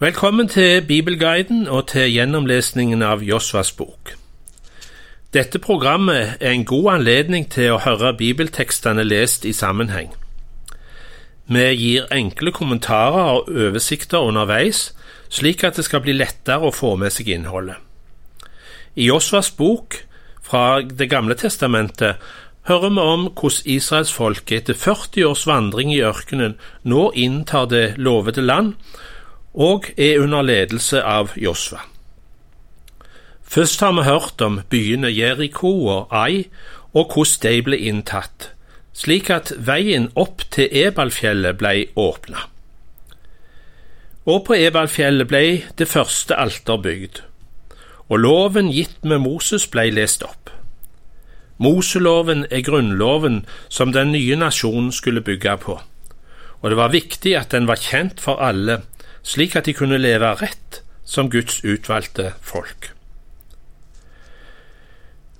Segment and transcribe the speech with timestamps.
[0.00, 4.14] Velkommen til Bibelguiden og til gjennomlesningen av Josvas bok.
[5.36, 10.08] Dette programmet er en god anledning til å høre bibeltekstene lest i sammenheng.
[11.52, 14.94] Vi gir enkle kommentarer og oversikter underveis,
[15.28, 17.76] slik at det skal bli lettere å få med seg innholdet.
[18.96, 20.00] I Josvas bok
[20.40, 22.16] fra Det gamle testamentet
[22.72, 26.56] hører vi om hvordan israelsfolket etter 40 års vandring i ørkenen
[26.88, 28.78] nå inntar det lovede land
[29.54, 31.80] og er under ledelse av Josva.
[33.50, 36.44] Først har vi hørt om byene Jeriko og Ai
[36.94, 38.50] og hvordan de ble inntatt,
[38.94, 42.46] slik at veien opp til Ebalfjellet ble åpna.
[44.30, 45.44] Og på Ebalfjellet ble
[45.78, 47.22] det første alter bygd,
[48.10, 50.50] og loven gitt med Moses ble lest opp.
[51.60, 55.80] Moseloven er grunnloven som den nye nasjonen skulle bygge på,
[56.60, 58.80] og det var viktig at den var kjent for alle,
[59.22, 62.92] slik at de kunne leve rett som Guds utvalgte folk.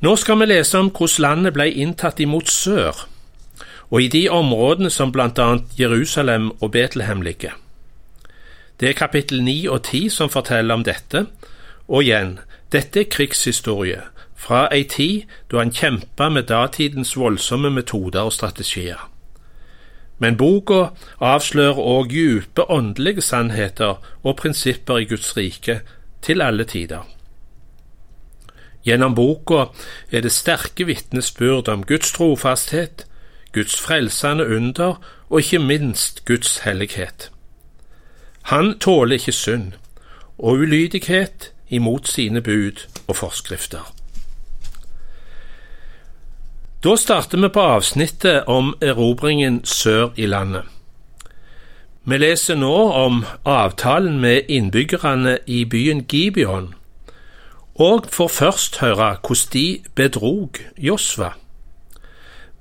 [0.01, 3.07] Nå skal vi lese om hvordan landet ble inntatt imot sør,
[3.91, 7.53] og i de områdene som annet Jerusalem og Betlehem ligger.
[8.81, 11.27] Det er kapittel 9 og 10 som forteller om dette,
[11.89, 12.39] og igjen,
[12.73, 14.01] dette er krigshistorie,
[14.35, 19.11] fra ei tid da han kjempa med datidens voldsomme metoder og strategier.
[20.21, 20.91] Men boka
[21.25, 25.81] avslører òg dype åndelige sannheter og prinsipper i Guds rike
[26.23, 27.09] til alle tider.
[28.85, 29.67] Gjennom boka
[30.13, 33.07] er det sterke vitnesbyrd om Guds trofasthet,
[33.53, 37.31] Guds frelsende under og ikke minst Guds hellighet.
[38.53, 39.73] Han tåler ikke synd
[40.39, 44.00] og ulydighet imot sine bud og forskrifter.
[46.81, 50.65] Da starter vi på avsnittet om erobringen sør i landet.
[52.09, 56.71] Vi leser nå om avtalen med innbyggerne i byen Gibeon,
[57.77, 61.35] og får først høre hvordan de bedrog Josva.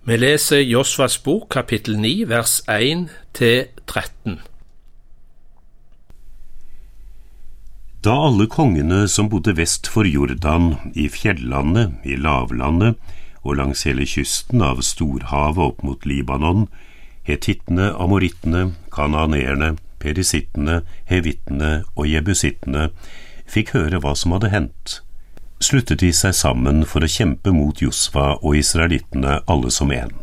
[0.03, 3.07] Vi leser Josvas bok kapittel 9 vers 1
[3.37, 4.41] 13.
[8.03, 12.99] Da alle kongene som bodde vest for Jordan, i fjellandet, i lavlandet,
[13.43, 16.67] og langs hele kysten av storhavet opp mot Libanon,
[17.27, 22.89] hetittene, amorittene, kananeerne, perisittene, hevittene og jebusittene
[23.49, 24.99] fikk høre hva som hadde hendt,
[25.59, 30.13] sluttet de seg sammen for å kjempe mot Josfa og israelittene alle som én.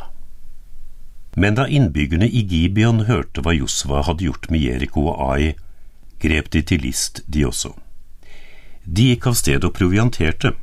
[1.37, 5.57] Men da innbyggerne i Gibeon hørte hva Josfa hadde gjort med Jeriko og Ai,
[6.23, 7.75] grep de til list, de også.
[8.87, 10.55] De gikk av sted og provianterte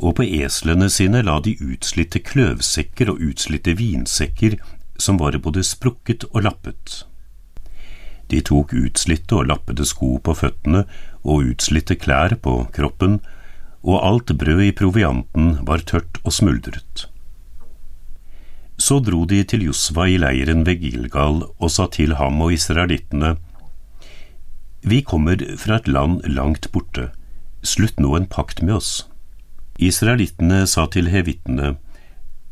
[0.00, 4.56] og på eslene sine la de utslitte kløvsekker og utslitte vinsekker
[5.00, 7.04] som var både sprukket og lappet.
[8.30, 10.84] De tok utslitte og lappede sko på føttene
[11.20, 13.18] og utslitte klær på kroppen,
[13.82, 17.06] og alt brød i provianten var tørt og smuldret.
[18.80, 23.36] Så dro de til Josva i leiren ved Gilgal og sa til ham og israelittene,
[24.82, 27.10] Vi kommer fra et land langt borte,
[27.62, 29.09] slutt nå en pakt med oss.
[29.80, 31.76] Israelittene sa til hevittene,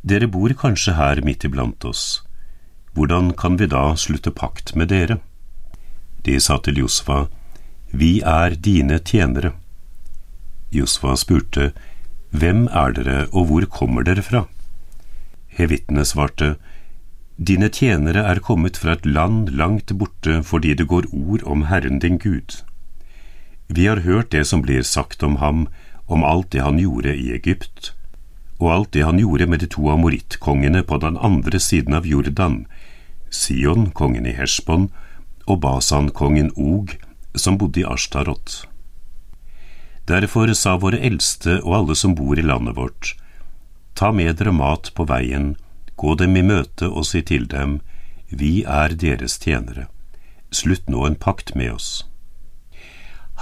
[0.01, 2.23] Dere bor kanskje her midt iblant oss,
[2.97, 5.19] hvordan kan vi da slutte pakt med dere?
[6.25, 7.27] De sa til Josfa,
[7.93, 9.53] Vi er dine tjenere.
[10.73, 11.73] Josfa spurte,
[12.31, 14.47] Hvem er dere, og hvor kommer dere fra?
[15.49, 16.57] Hevittene svarte,
[17.37, 22.01] Dine tjenere er kommet fra et land langt borte fordi det går ord om Herren
[22.03, 22.65] din Gud.
[23.69, 25.69] Vi har hørt det som blir sagt om ham,
[26.09, 27.93] om alt det han gjorde i Egypt,
[28.59, 32.65] og alt det han gjorde med de to amorittkongene på den andre siden av Jordan,
[33.31, 34.89] Sion, kongen i Heshbon,
[35.47, 36.97] og Basan-kongen Og,
[37.37, 38.65] som bodde i Ashtarot.
[40.09, 43.13] Derfor sa våre eldste og alle som bor i landet vårt,
[43.95, 45.57] ta med dere mat på veien,
[46.01, 47.81] gå dem i møte og si til dem,
[48.31, 49.89] vi er deres tjenere,
[50.51, 51.91] slutt nå en pakt med oss.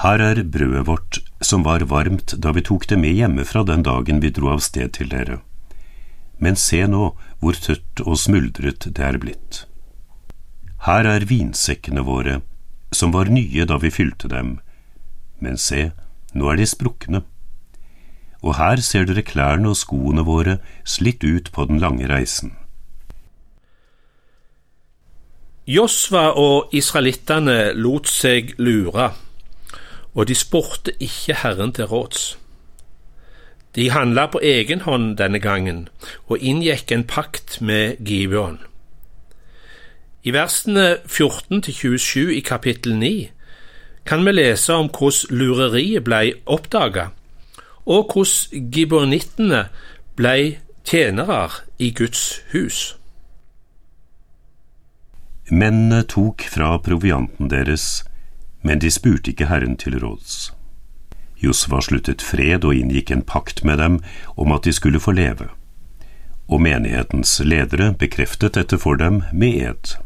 [0.02, 4.20] Her er brødet vårt som var varmt da vi tok det med hjemmefra den dagen
[4.20, 5.40] vi dro av sted til dere.
[6.38, 9.64] Men se nå hvor tørt og smuldret det er blitt.
[10.86, 12.40] Her er vinsekkene våre,
[12.92, 14.58] som var nye da vi fylte dem,
[15.40, 15.90] men se,
[16.32, 17.22] nå er de sprukne.
[18.44, 22.54] Og her ser dere klærne og skoene våre slitt ut på den lange reisen.
[25.66, 29.10] Josva og israelittene lot seg lure
[30.16, 32.38] og de spurte ikke Herren til råds.
[33.76, 35.88] De handla på egen hånd denne gangen
[36.26, 38.58] og inngikk en pakt med Gibeon.
[40.24, 43.30] I versene 14 27 i kapittel 9
[44.06, 47.10] kan vi lese om hvordan lureriet ble oppdaga,
[47.86, 49.66] og hvordan gibonittene
[50.16, 52.96] ble tjenere i Guds hus.
[55.50, 58.04] Mennene tok fra provianten deres,
[58.66, 60.50] men de spurte ikke Herren til råds.
[61.38, 64.00] Josva sluttet fred og inngikk en pakt med dem
[64.34, 65.50] om at de skulle få leve,
[66.48, 69.96] og menighetens ledere bekreftet dette for dem med ed.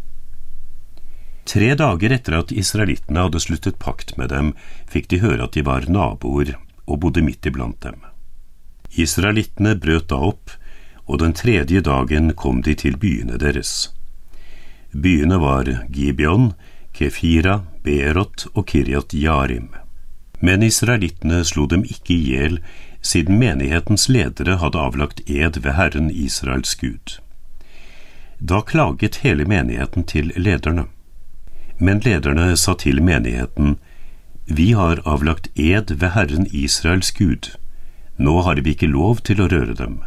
[1.51, 4.53] Tre dager etter at israelittene hadde sluttet pakt med dem,
[4.91, 6.53] fikk de høre at de var naboer
[6.87, 7.97] og bodde midt iblant dem.
[8.91, 10.53] Israelittene brøt da opp,
[11.07, 13.91] og den tredje dagen kom de til byene deres.
[14.93, 16.53] Byene var Gibeon,
[16.95, 19.69] Kefira, Berot og Kiryat Yarim.
[20.41, 22.61] Men israelittene slo dem ikke i hjel,
[23.03, 27.21] siden menighetens ledere hadde avlagt ed ved Herren Israels Gud.
[28.41, 30.87] Da klaget hele menigheten til lederne.
[31.79, 33.79] Men lederne sa til menigheten,
[34.47, 37.57] Vi har avlagt ed ved Herren Israels Gud,
[38.17, 40.01] nå har vi ikke lov til å røre dem.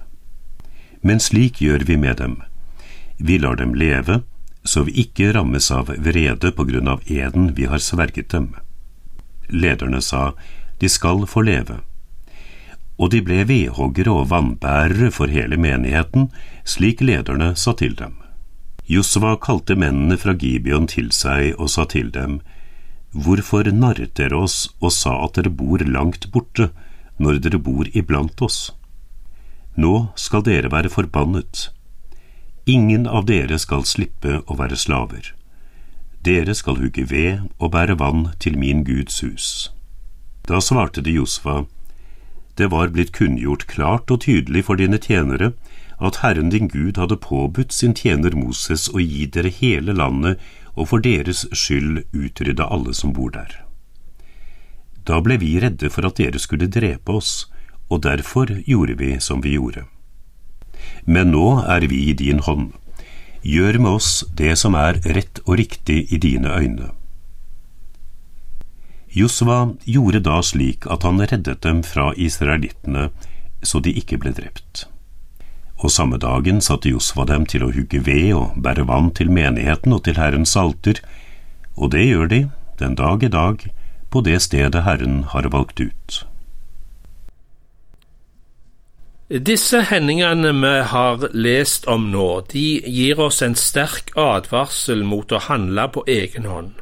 [1.02, 2.42] Men slik gjør vi med dem.
[3.18, 4.22] Vi lar dem leve,
[4.64, 8.54] så vi ikke rammes av vrede på grunn av eden vi har sverget dem.
[9.48, 10.32] Lederne sa,
[10.80, 11.82] de skal få leve.
[12.98, 16.30] Og de ble vedhoggere og vannbærere for hele menigheten,
[16.64, 18.16] slik lederne sa til dem.
[18.88, 22.40] Josva kalte mennene fra Gibeon til seg og sa til dem,
[23.14, 26.72] Hvorfor narret dere oss og sa at dere bor langt borte,
[27.22, 28.72] når dere bor iblant oss?
[29.78, 31.68] Nå skal dere være forbannet
[32.66, 35.34] Ingen av dere skal slippe å være slaver.
[36.24, 39.48] Dere skal hugge ved og bære vann til min Guds hus.
[40.48, 41.66] Da svarte de Josfa,
[42.56, 45.52] det var blitt kunngjort klart og tydelig for dine tjenere
[46.00, 50.40] at Herren din Gud hadde påbudt sin tjener Moses å gi dere hele landet
[50.76, 53.60] og for deres skyld utrydde alle som bor der.
[55.04, 57.50] Da ble vi redde for at dere skulle drepe oss,
[57.92, 59.84] og derfor gjorde vi som vi gjorde
[61.06, 62.72] men nå er vi i din hånd.
[63.44, 66.92] Gjør med oss det som er rett og riktig i dine øyne.
[69.14, 73.12] Josva gjorde da slik at han reddet dem fra israelittene,
[73.62, 74.88] så de ikke ble drept.
[75.84, 79.94] Og samme dagen satte Josva dem til å hugge ved og bære vann til menigheten
[79.94, 81.04] og til Herrens alter,
[81.76, 82.42] og det gjør de,
[82.80, 83.68] den dag i dag,
[84.10, 86.24] på det stedet Herren har valgt ut.
[89.34, 95.40] Disse hendingene vi har lest om nå, de gir oss en sterk advarsel mot å
[95.48, 96.76] handle på egen hånd,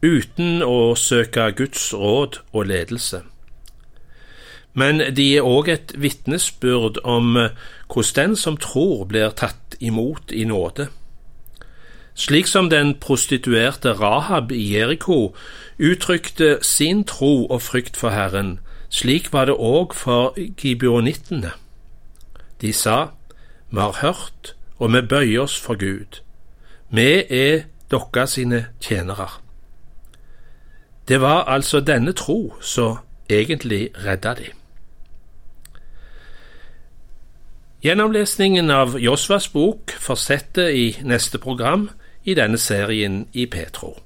[0.00, 3.20] uten å søke Guds råd og ledelse.
[4.72, 10.46] Men de er òg et vitnesbyrd om hvordan den som tror, blir tatt imot i
[10.48, 10.88] nåde.
[12.16, 15.34] Slik som den prostituerte Rahab i Jeriko
[15.76, 21.52] uttrykte sin tro og frykt for Herren, slik var det òg for gibeonittene.
[22.60, 23.08] De sa,
[23.70, 26.20] Vi har hørt, og vi bøyer oss for Gud.
[26.90, 29.28] Vi er dere sine tjenere.
[31.08, 32.96] Det var altså denne tro som
[33.28, 34.46] egentlig redda de.
[37.82, 41.90] Gjennomlesningen av Josvas bok fortsetter i neste program
[42.24, 44.05] i denne serien i Petro.